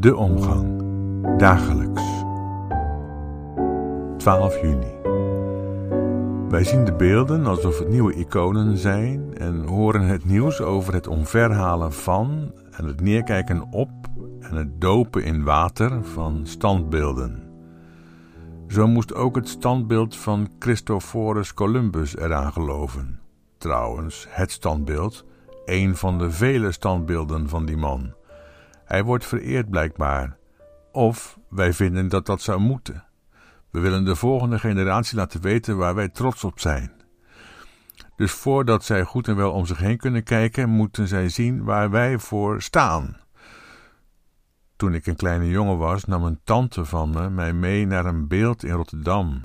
De 0.00 0.16
omgang. 0.16 0.82
Dagelijks. 1.38 2.02
12 4.16 4.60
juni. 4.60 4.92
Wij 6.48 6.64
zien 6.64 6.84
de 6.84 6.92
beelden 6.92 7.46
alsof 7.46 7.78
het 7.78 7.88
nieuwe 7.88 8.14
iconen 8.14 8.76
zijn 8.76 9.36
en 9.38 9.64
horen 9.64 10.02
het 10.02 10.24
nieuws 10.24 10.60
over 10.60 10.94
het 10.94 11.06
omverhalen 11.06 11.92
van 11.92 12.52
en 12.70 12.84
het 12.84 13.00
neerkijken 13.00 13.72
op 13.72 13.90
en 14.40 14.56
het 14.56 14.80
dopen 14.80 15.24
in 15.24 15.44
water 15.44 16.04
van 16.04 16.40
standbeelden. 16.46 17.42
Zo 18.68 18.86
moest 18.86 19.14
ook 19.14 19.36
het 19.36 19.48
standbeeld 19.48 20.16
van 20.16 20.48
Christophorus 20.58 21.54
Columbus 21.54 22.16
eraan 22.16 22.52
geloven. 22.52 23.20
Trouwens, 23.56 24.26
het 24.28 24.50
standbeeld, 24.50 25.24
een 25.64 25.96
van 25.96 26.18
de 26.18 26.30
vele 26.30 26.72
standbeelden 26.72 27.48
van 27.48 27.66
die 27.66 27.76
man. 27.76 28.16
Hij 28.88 29.04
wordt 29.04 29.26
vereerd 29.26 29.70
blijkbaar. 29.70 30.36
Of 30.92 31.38
wij 31.48 31.72
vinden 31.72 32.08
dat 32.08 32.26
dat 32.26 32.40
zou 32.40 32.60
moeten. 32.60 33.04
We 33.70 33.80
willen 33.80 34.04
de 34.04 34.16
volgende 34.16 34.58
generatie 34.58 35.16
laten 35.16 35.40
weten 35.40 35.76
waar 35.76 35.94
wij 35.94 36.08
trots 36.08 36.44
op 36.44 36.60
zijn. 36.60 36.92
Dus 38.16 38.32
voordat 38.32 38.84
zij 38.84 39.04
goed 39.04 39.28
en 39.28 39.36
wel 39.36 39.52
om 39.52 39.66
zich 39.66 39.78
heen 39.78 39.96
kunnen 39.96 40.22
kijken, 40.22 40.68
moeten 40.68 41.08
zij 41.08 41.28
zien 41.28 41.64
waar 41.64 41.90
wij 41.90 42.18
voor 42.18 42.62
staan. 42.62 43.16
Toen 44.76 44.94
ik 44.94 45.06
een 45.06 45.16
kleine 45.16 45.48
jongen 45.48 45.78
was, 45.78 46.04
nam 46.04 46.24
een 46.24 46.40
tante 46.44 46.84
van 46.84 47.10
me 47.10 47.30
mij 47.30 47.52
mee 47.52 47.86
naar 47.86 48.04
een 48.04 48.28
beeld 48.28 48.64
in 48.64 48.74
Rotterdam. 48.74 49.44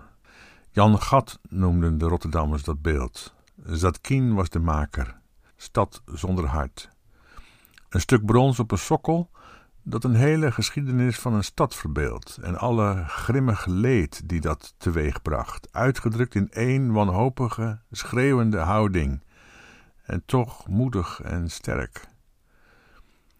Jan 0.72 1.02
Gat 1.02 1.40
noemden 1.50 1.98
de 1.98 2.08
Rotterdammers 2.08 2.64
dat 2.64 2.82
beeld. 2.82 3.34
Zatkien 3.64 4.34
was 4.34 4.50
de 4.50 4.60
maker. 4.60 5.20
Stad 5.56 6.02
zonder 6.06 6.46
hart. 6.46 6.93
Een 7.94 8.02
stuk 8.02 8.26
brons 8.26 8.60
op 8.60 8.72
een 8.72 8.78
sokkel 8.78 9.30
dat 9.84 10.04
een 10.04 10.16
hele 10.16 10.52
geschiedenis 10.52 11.20
van 11.20 11.34
een 11.34 11.44
stad 11.44 11.76
verbeeldt 11.76 12.38
en 12.42 12.58
alle 12.58 13.04
grimmige 13.08 13.70
leed 13.70 14.30
die 14.30 14.42
dat 14.42 14.74
teweegbracht, 14.78 15.68
uitgedrukt 15.72 16.36
in 16.36 16.52
één 16.52 16.92
wanhopige, 16.92 17.80
schreeuwende 17.92 18.58
houding, 18.58 19.24
en 20.04 20.24
toch 20.26 20.68
moedig 20.68 21.22
en 21.22 21.50
sterk. 21.50 22.08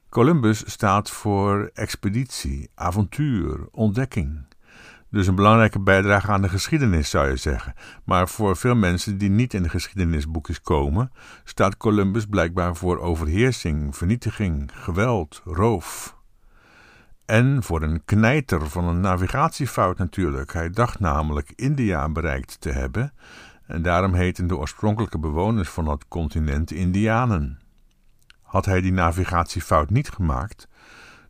Columbus 0.10 0.72
staat 0.72 1.10
voor 1.10 1.70
expeditie, 1.74 2.70
avontuur, 2.76 3.68
ontdekking. 3.72 4.46
Dus 5.14 5.28
een 5.28 5.36
belangrijke 5.36 5.80
bijdrage 5.80 6.32
aan 6.32 6.42
de 6.42 6.50
geschiedenis, 6.50 7.10
zou 7.10 7.30
je 7.30 7.36
zeggen. 7.36 7.74
Maar 8.04 8.28
voor 8.28 8.56
veel 8.56 8.76
mensen 8.76 9.18
die 9.18 9.30
niet 9.30 9.54
in 9.54 9.64
de 9.64 9.70
geschiedenisboekjes 9.70 10.62
komen, 10.62 11.12
staat 11.44 11.78
Columbus 11.78 12.26
blijkbaar 12.26 12.76
voor 12.76 13.00
overheersing, 13.00 13.96
vernietiging, 13.96 14.72
geweld, 14.74 15.42
roof. 15.46 16.18
En 17.26 17.64
voor 17.64 17.82
een 17.82 18.06
knijter 18.06 18.70
van 18.70 18.84
een 18.84 19.00
navigatiefout 19.00 19.98
natuurlijk. 19.98 20.54
Hij 20.54 20.70
dacht 20.70 21.00
namelijk 21.00 21.52
India 21.56 22.10
bereikt 22.10 22.62
te 22.62 22.70
hebben, 22.70 23.14
en 23.66 23.82
daarom 23.82 24.14
heten 24.14 24.48
de 24.48 24.58
oorspronkelijke 24.58 25.20
bewoners 25.20 25.70
van 25.70 25.86
dat 25.86 26.08
continent 26.08 26.72
Indianen. 26.72 27.60
Had 28.42 28.66
hij 28.66 28.82
die 28.82 28.94
navigatiefout 28.94 29.90
niet 29.90 30.10
gemaakt, 30.10 30.68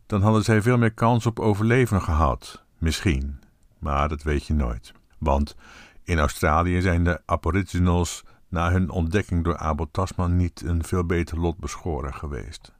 dan 0.06 0.22
hadden 0.22 0.44
zij 0.44 0.62
veel 0.62 0.78
meer 0.78 0.94
kans 0.94 1.26
op 1.26 1.40
overleven 1.40 2.02
gehad. 2.02 2.64
Misschien, 2.78 3.42
maar 3.84 4.08
dat 4.08 4.22
weet 4.22 4.46
je 4.46 4.54
nooit. 4.54 4.92
Want 5.18 5.56
in 6.04 6.18
Australië 6.18 6.80
zijn 6.80 7.04
de 7.04 7.22
Aboriginals 7.26 8.24
na 8.48 8.70
hun 8.70 8.90
ontdekking 8.90 9.44
door 9.44 9.56
Abel 9.56 9.88
Tasman 9.90 10.36
niet 10.36 10.62
een 10.62 10.84
veel 10.84 11.04
beter 11.04 11.40
lot 11.40 11.58
beschoren 11.58 12.14
geweest. 12.14 12.72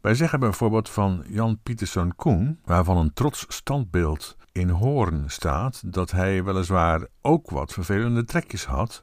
Wij 0.00 0.14
zeggen 0.14 0.40
bijvoorbeeld 0.40 0.88
van 0.88 1.24
Jan 1.26 1.58
Pieterszoon 1.62 2.14
Koen, 2.16 2.58
waarvan 2.64 2.96
een 2.96 3.12
trots 3.12 3.44
standbeeld 3.48 4.36
in 4.52 4.68
Hoorn 4.68 5.24
staat, 5.26 5.92
dat 5.92 6.10
hij 6.10 6.44
weliswaar 6.44 7.06
ook 7.22 7.50
wat 7.50 7.72
vervelende 7.72 8.24
trekjes 8.24 8.64
had 8.64 9.02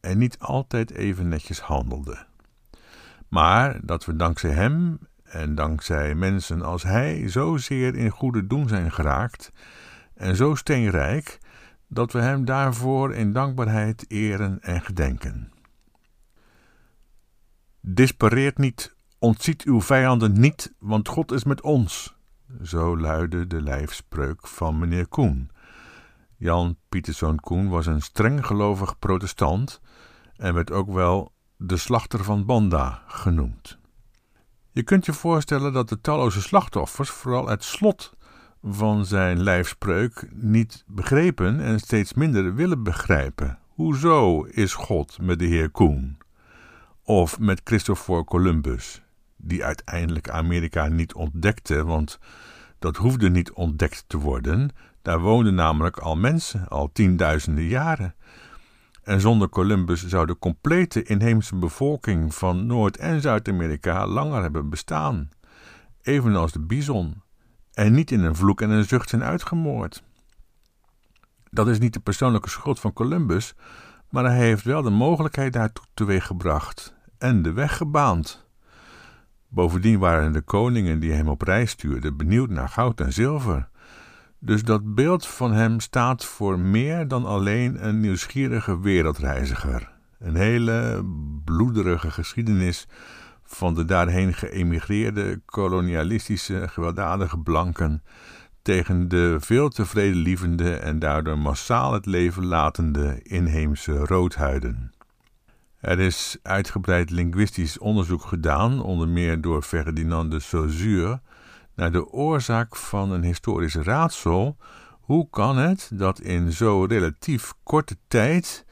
en 0.00 0.18
niet 0.18 0.38
altijd 0.38 0.90
even 0.90 1.28
netjes 1.28 1.60
handelde. 1.60 2.26
Maar 3.28 3.80
dat 3.82 4.04
we 4.04 4.16
dankzij 4.16 4.50
hem 4.50 4.98
en 5.24 5.54
dankzij 5.54 6.14
mensen 6.14 6.62
als 6.62 6.82
hij 6.82 7.28
zozeer 7.28 7.94
in 7.94 8.10
goede 8.10 8.46
doen 8.46 8.68
zijn 8.68 8.92
geraakt 8.92 9.52
en 10.14 10.36
zo 10.36 10.54
steenrijk 10.54 11.38
dat 11.88 12.12
we 12.12 12.20
hem 12.20 12.44
daarvoor 12.44 13.14
in 13.14 13.32
dankbaarheid 13.32 14.04
eren 14.08 14.62
en 14.62 14.80
gedenken. 14.80 15.52
Dispareert 17.80 18.58
niet, 18.58 18.94
ontziet 19.18 19.62
uw 19.62 19.80
vijanden 19.80 20.40
niet, 20.40 20.74
want 20.78 21.08
God 21.08 21.32
is 21.32 21.44
met 21.44 21.60
ons. 21.60 22.16
Zo 22.62 22.98
luidde 22.98 23.46
de 23.46 23.62
lijfspreuk 23.62 24.46
van 24.46 24.78
meneer 24.78 25.06
Koen. 25.06 25.50
Jan 26.36 26.76
Pieterszoon 26.88 27.40
Koen 27.40 27.68
was 27.68 27.86
een 27.86 28.02
streng 28.02 28.46
gelovig 28.46 28.98
protestant 28.98 29.80
en 30.36 30.54
werd 30.54 30.70
ook 30.70 30.92
wel 30.92 31.32
de 31.56 31.76
slachter 31.76 32.24
van 32.24 32.44
Banda 32.44 33.02
genoemd. 33.06 33.78
Je 34.70 34.82
kunt 34.82 35.06
je 35.06 35.12
voorstellen 35.12 35.72
dat 35.72 35.88
de 35.88 36.00
talloze 36.00 36.42
slachtoffers 36.42 37.10
vooral 37.10 37.48
het 37.48 37.64
slot 37.64 38.14
van 38.66 39.06
zijn 39.06 39.42
lijfspreuk 39.42 40.28
niet 40.32 40.84
begrepen 40.86 41.60
en 41.60 41.78
steeds 41.80 42.14
minder 42.14 42.54
willen 42.54 42.82
begrijpen. 42.82 43.58
Hoezo 43.68 44.42
is 44.42 44.74
God 44.74 45.18
met 45.20 45.38
de 45.38 45.44
heer 45.44 45.70
Koen? 45.70 46.18
Of 47.02 47.38
met 47.38 47.60
Christopher 47.64 48.24
Columbus, 48.24 49.02
die 49.36 49.64
uiteindelijk 49.64 50.28
Amerika 50.28 50.88
niet 50.88 51.14
ontdekte, 51.14 51.84
want 51.84 52.18
dat 52.78 52.96
hoefde 52.96 53.30
niet 53.30 53.52
ontdekt 53.52 54.04
te 54.06 54.18
worden. 54.18 54.70
Daar 55.02 55.20
woonden 55.20 55.54
namelijk 55.54 55.98
al 55.98 56.16
mensen, 56.16 56.68
al 56.68 56.92
tienduizenden 56.92 57.64
jaren. 57.64 58.14
En 59.02 59.20
zonder 59.20 59.48
Columbus 59.48 60.06
zou 60.06 60.26
de 60.26 60.38
complete 60.38 61.02
inheemse 61.02 61.56
bevolking 61.56 62.34
van 62.34 62.66
Noord- 62.66 62.96
en 62.96 63.20
Zuid-Amerika 63.20 64.06
langer 64.06 64.42
hebben 64.42 64.70
bestaan, 64.70 65.28
evenals 66.02 66.52
de 66.52 66.60
bison, 66.60 67.22
en 67.74 67.92
niet 67.92 68.10
in 68.10 68.20
een 68.20 68.36
vloek 68.36 68.60
en 68.60 68.70
een 68.70 68.84
zucht 68.84 69.08
zijn 69.08 69.24
uitgemoord. 69.24 70.02
Dat 71.50 71.68
is 71.68 71.78
niet 71.78 71.92
de 71.92 72.00
persoonlijke 72.00 72.48
schuld 72.48 72.80
van 72.80 72.92
Columbus, 72.92 73.54
maar 74.08 74.24
hij 74.24 74.36
heeft 74.36 74.64
wel 74.64 74.82
de 74.82 74.90
mogelijkheid 74.90 75.52
daartoe 75.52 75.84
teweeggebracht 75.94 76.94
en 77.18 77.42
de 77.42 77.52
weg 77.52 77.76
gebaand. 77.76 78.46
Bovendien 79.48 79.98
waren 79.98 80.32
de 80.32 80.40
koningen 80.40 81.00
die 81.00 81.12
hem 81.12 81.28
op 81.28 81.42
reis 81.42 81.70
stuurden 81.70 82.16
benieuwd 82.16 82.50
naar 82.50 82.68
goud 82.68 83.00
en 83.00 83.12
zilver. 83.12 83.68
Dus 84.38 84.62
dat 84.62 84.94
beeld 84.94 85.26
van 85.26 85.52
hem 85.52 85.80
staat 85.80 86.24
voor 86.24 86.58
meer 86.58 87.08
dan 87.08 87.24
alleen 87.24 87.86
een 87.86 88.00
nieuwsgierige 88.00 88.80
wereldreiziger. 88.80 89.92
Een 90.18 90.34
hele 90.34 91.04
bloederige 91.44 92.10
geschiedenis 92.10 92.86
van 93.44 93.74
de 93.74 93.84
daarheen 93.84 94.34
geëmigreerde 94.34 95.40
kolonialistische 95.44 96.68
gewelddadige 96.68 97.38
blanken 97.38 98.02
tegen 98.62 99.08
de 99.08 99.36
veel 99.40 99.68
tevreden 99.68 100.16
lievende 100.16 100.76
en 100.76 100.98
daardoor 100.98 101.38
massaal 101.38 101.92
het 101.92 102.06
leven 102.06 102.46
latende 102.46 103.20
inheemse 103.22 103.92
roodhuiden. 103.92 104.92
Er 105.80 105.98
is 105.98 106.36
uitgebreid 106.42 107.10
linguïstisch 107.10 107.78
onderzoek 107.78 108.22
gedaan, 108.22 108.82
onder 108.82 109.08
meer 109.08 109.40
door 109.40 109.62
Ferdinand 109.62 110.30
de 110.30 110.40
Saussure, 110.40 111.20
naar 111.74 111.92
de 111.92 112.06
oorzaak 112.06 112.76
van 112.76 113.10
een 113.10 113.22
historisch 113.22 113.74
raadsel. 113.74 114.56
Hoe 115.00 115.28
kan 115.30 115.56
het 115.56 115.90
dat 115.94 116.20
in 116.20 116.52
zo 116.52 116.84
relatief 116.84 117.52
korte 117.62 117.96
tijd 118.08 118.64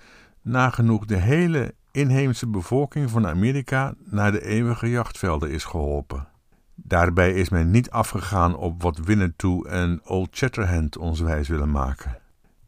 nagenoeg 0.43 1.05
de 1.05 1.17
hele 1.17 1.75
inheemse 1.93 2.47
bevolking 2.47 3.11
van 3.11 3.27
Amerika 3.27 3.95
naar 4.05 4.33
de 4.33 4.45
eeuwige 4.45 4.91
jachtvelden 4.91 5.51
is 5.51 5.65
geholpen? 5.65 6.29
Daarbij 6.75 7.33
is 7.33 7.49
men 7.49 7.71
niet 7.71 7.91
afgegaan 7.91 8.57
op 8.57 8.83
wat 8.83 8.99
Winnetou 8.99 9.69
en 9.69 10.01
Old 10.05 10.37
Shatterhand 10.37 10.99
ons 10.99 11.21
wijs 11.21 11.49
willen 11.49 11.71
maken. 11.71 12.21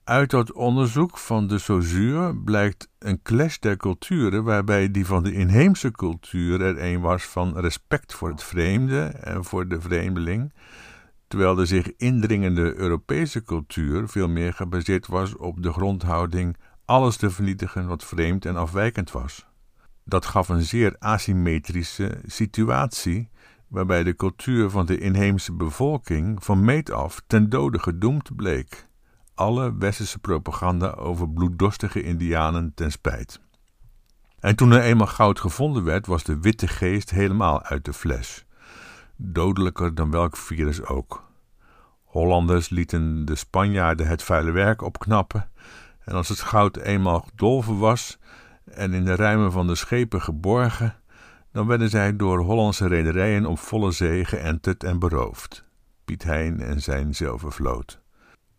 Uit 0.05 0.31
dat 0.31 0.53
onderzoek 0.53 1.19
van 1.19 1.47
de 1.47 1.59
Saussure 1.59 2.37
blijkt 2.37 2.88
een 2.99 3.23
clash 3.23 3.59
der 3.59 3.76
culturen, 3.76 4.44
waarbij 4.44 4.91
die 4.91 5.06
van 5.06 5.23
de 5.23 5.32
inheemse 5.32 5.91
cultuur 5.91 6.61
er 6.61 6.82
een 6.82 7.00
was 7.00 7.25
van 7.25 7.59
respect 7.59 8.15
voor 8.15 8.29
het 8.29 8.43
vreemde 8.43 9.00
en 9.00 9.44
voor 9.44 9.69
de 9.69 9.81
vreemdeling, 9.81 10.53
terwijl 11.29 11.55
de 11.55 11.67
zich 11.67 11.97
indringende 11.97 12.75
Europese 12.75 13.43
cultuur 13.43 14.09
veel 14.09 14.29
meer 14.29 14.53
gebaseerd 14.53 15.06
was 15.06 15.37
op 15.37 15.62
de 15.62 15.73
grondhouding 15.73 16.56
alles 16.84 17.16
te 17.16 17.31
vernietigen 17.31 17.86
wat 17.86 18.04
vreemd 18.04 18.44
en 18.44 18.56
afwijkend 18.56 19.10
was. 19.10 19.46
Dat 20.04 20.26
gaf 20.26 20.48
een 20.48 20.62
zeer 20.62 20.96
asymmetrische 20.98 22.20
situatie, 22.26 23.31
waarbij 23.69 24.02
de 24.02 24.16
cultuur 24.16 24.70
van 24.70 24.86
de 24.86 24.98
inheemse 24.98 25.52
bevolking 25.52 26.44
van 26.44 26.64
meet 26.64 26.90
af 26.90 27.22
ten 27.26 27.48
dode 27.48 27.78
gedoemd 27.78 28.36
bleek 28.36 28.86
alle 29.34 29.76
westerse 29.78 30.19
propaganda 30.19 30.90
over 30.90 31.31
bloeddorstige 31.31 32.02
indianen 32.02 32.72
ten 32.75 32.92
spijt. 32.92 33.40
En 34.40 34.56
toen 34.56 34.70
er 34.72 34.82
eenmaal 34.82 35.06
goud 35.06 35.40
gevonden 35.40 35.84
werd, 35.84 36.06
was 36.06 36.22
de 36.22 36.40
witte 36.40 36.69
geest 36.69 37.10
helemaal 37.10 37.62
uit 37.62 37.84
de 37.84 37.92
fles. 37.92 38.44
Dodelijker 39.16 39.94
dan 39.94 40.10
welk 40.10 40.37
virus 40.37 40.84
ook. 40.84 41.25
Hollanders 42.04 42.69
lieten 42.69 43.25
de 43.25 43.34
Spanjaarden 43.34 44.06
het 44.06 44.22
vuile 44.22 44.50
werk 44.50 44.82
opknappen, 44.82 45.50
en 46.04 46.14
als 46.14 46.28
het 46.28 46.40
goud 46.40 46.76
eenmaal 46.76 47.20
gedolven 47.20 47.78
was 47.78 48.18
en 48.64 48.92
in 48.92 49.04
de 49.04 49.14
ruimen 49.14 49.52
van 49.52 49.66
de 49.66 49.74
schepen 49.74 50.22
geborgen, 50.22 50.96
dan 51.52 51.66
werden 51.66 51.90
zij 51.90 52.16
door 52.16 52.38
Hollandse 52.38 52.86
rederijen 52.86 53.46
op 53.46 53.58
volle 53.58 53.90
zee 53.90 54.24
geënterd 54.24 54.84
en 54.84 54.98
beroofd. 54.98 55.64
Piet 56.04 56.22
Hein 56.22 56.60
en 56.60 56.82
zijn 56.82 57.14
zilvervloot. 57.14 58.00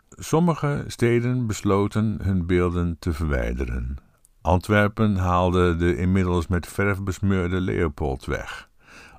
Sommige 0.09 0.83
steden 0.87 1.47
besloten 1.47 2.19
hun 2.23 2.45
beelden 2.45 2.95
te 2.99 3.13
verwijderen. 3.13 3.97
Antwerpen 4.41 5.15
haalde 5.15 5.75
de 5.75 5.97
inmiddels 5.97 6.47
met 6.47 6.67
verf 6.67 7.01
besmeurde 7.01 7.59
Leopold 7.59 8.25
weg. 8.25 8.69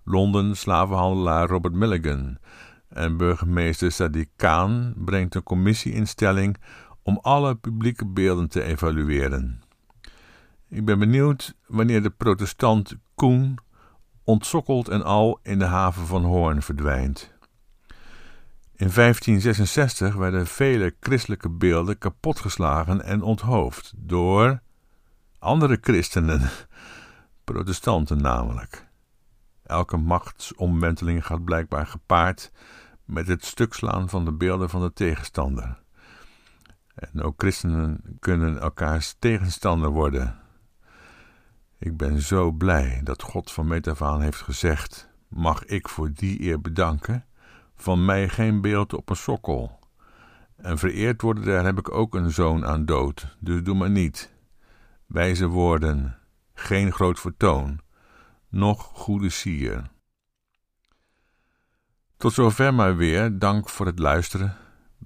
Londen 0.05 0.57
slavenhandelaar 0.57 1.49
Robert 1.49 1.75
Milligan 1.75 2.39
en 2.89 3.17
burgemeester 3.17 3.93
Sadiq 3.93 4.37
Khan 4.37 4.95
brengt 4.97 5.35
een 5.35 5.43
commissie 5.43 5.93
in 5.93 6.07
stelling 6.07 6.57
om 7.07 7.19
alle 7.23 7.55
publieke 7.55 8.07
beelden 8.07 8.49
te 8.49 8.63
evalueren. 8.63 9.63
Ik 10.69 10.85
ben 10.85 10.99
benieuwd 10.99 11.55
wanneer 11.67 12.03
de 12.03 12.11
protestant 12.11 12.97
Koen 13.15 13.59
ontsokkeld 14.25 14.89
en 14.89 15.03
al 15.03 15.39
in 15.43 15.59
de 15.59 15.65
haven 15.65 16.07
van 16.07 16.25
Hoorn 16.25 16.63
verdwijnt. 16.63 17.35
In 18.77 18.91
1566 18.95 20.15
werden 20.15 20.47
vele 20.47 20.95
christelijke 21.01 21.51
beelden 21.51 21.99
kapotgeslagen 21.99 23.05
en 23.05 23.23
onthoofd 23.23 23.93
door 23.97 24.61
andere 25.39 25.79
christenen, 25.81 26.51
protestanten 27.45 28.23
namelijk. 28.23 28.87
Elke 29.63 29.97
machtsomwenteling 29.97 31.27
gaat 31.27 31.45
blijkbaar 31.45 31.87
gepaard 31.87 32.53
met 33.05 33.27
het 33.27 33.45
stukslaan 33.45 34.09
van 34.09 34.25
de 34.25 34.33
beelden 34.33 34.71
van 34.71 34.81
de 34.81 34.93
tegenstander. 34.93 35.85
En 36.97 37.23
ook 37.23 37.35
christenen 37.37 38.01
kunnen 38.21 38.61
elkaars 38.61 39.17
tegenstander 39.19 39.91
worden. 39.91 40.39
Ik 41.79 41.97
ben 41.97 42.21
zo 42.21 42.51
blij 42.51 43.01
dat 43.05 43.23
God 43.23 43.53
van 43.53 43.67
Metafaan 43.67 44.21
heeft 44.21 44.41
gezegd: 44.41 45.09
Mag 45.29 45.65
ik 45.65 45.89
voor 45.89 46.13
die 46.13 46.43
eer 46.43 46.61
bedanken? 46.61 47.25
Van 47.75 48.05
mij 48.05 48.29
geen 48.29 48.61
beeld 48.61 48.95
op 48.95 49.11
een 49.11 49.17
sokkel. 49.17 49.79
En 50.57 50.79
vereerd 50.79 51.23
worden, 51.23 51.45
daar 51.45 51.65
heb 51.65 51.79
ik 51.79 51.91
ook 51.91 52.15
een 52.15 52.31
zoon 52.31 52.67
aan 52.67 52.85
dood, 52.85 53.37
dus 53.41 53.63
doe 53.63 53.75
maar 53.75 53.91
niet. 53.91 54.35
Wijze 55.07 55.47
woorden, 55.47 56.19
geen 56.55 56.93
groot 56.93 57.21
vertoon, 57.21 57.81
nog 58.49 58.83
goede 58.83 59.31
sier. 59.31 59.91
Tot 62.17 62.33
zover 62.33 62.75
maar 62.75 62.97
weer, 62.97 63.39
dank 63.39 63.69
voor 63.69 63.87
het 63.87 63.99
luisteren. 63.99 64.57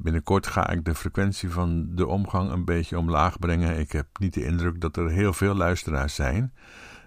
Binnenkort 0.02 0.47
ga 0.47 0.70
ik 0.70 0.85
de 0.85 0.94
frequentie 0.94 1.50
van 1.50 1.94
de 1.94 2.06
omgang 2.06 2.50
een 2.50 2.64
beetje 2.64 2.99
omlaag 2.99 3.38
brengen. 3.38 3.79
Ik 3.79 3.93
heb 3.93 4.06
niet 4.20 4.35
de 4.35 4.44
indruk 4.44 4.81
dat 4.81 4.97
er 4.97 5.11
heel 5.11 5.32
veel 5.32 5.55
luisteraars 5.55 6.14
zijn. 6.14 6.52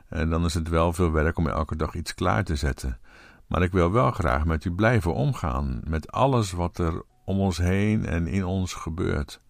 En 0.10 0.30
dan 0.30 0.46
is 0.46 0.54
het 0.54 0.70
wel 0.70 0.94
veel 0.94 1.12
werk 1.12 1.38
om 1.38 1.48
elke 1.48 1.76
dag 1.76 1.94
iets 1.94 2.14
klaar 2.14 2.44
te 2.44 2.56
zetten. 2.56 3.00
Maar 3.48 3.62
ik 3.62 3.72
wil 3.72 3.92
wel 3.92 4.12
graag 4.12 4.46
met 4.46 4.66
u 4.66 4.72
blijven 4.72 5.14
omgaan, 5.14 5.82
met 5.88 6.12
alles 6.12 6.52
wat 6.52 6.78
er 6.78 7.04
om 7.26 7.40
ons 7.40 7.58
heen 7.58 8.06
en 8.06 8.28
in 8.28 8.46
ons 8.46 8.74
gebeurt. 8.74 9.42